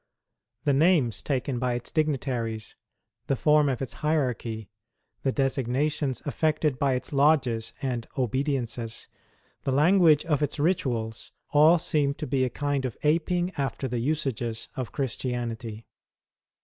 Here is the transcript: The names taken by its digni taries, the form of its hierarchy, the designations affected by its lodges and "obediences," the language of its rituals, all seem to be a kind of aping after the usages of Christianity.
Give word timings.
The 0.63 0.73
names 0.73 1.21
taken 1.21 1.59
by 1.59 1.73
its 1.73 1.91
digni 1.91 2.17
taries, 2.19 2.73
the 3.27 3.35
form 3.35 3.69
of 3.69 3.83
its 3.83 3.93
hierarchy, 4.01 4.67
the 5.21 5.31
designations 5.31 6.23
affected 6.25 6.79
by 6.79 6.93
its 6.93 7.13
lodges 7.13 7.71
and 7.83 8.07
"obediences," 8.17 9.07
the 9.61 9.71
language 9.71 10.25
of 10.25 10.41
its 10.41 10.57
rituals, 10.57 11.31
all 11.51 11.77
seem 11.77 12.15
to 12.15 12.25
be 12.25 12.43
a 12.43 12.49
kind 12.49 12.83
of 12.83 12.97
aping 13.03 13.51
after 13.59 13.87
the 13.87 13.99
usages 13.99 14.69
of 14.75 14.91
Christianity. 14.91 15.85